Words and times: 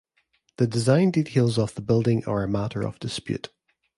The 0.57 0.65
design 0.65 1.11
details 1.11 1.59
of 1.59 1.75
the 1.75 1.81
building 1.81 2.25
are 2.25 2.41
a 2.41 2.47
matter 2.49 2.81
of 2.81 2.97
dispute. 2.97 3.49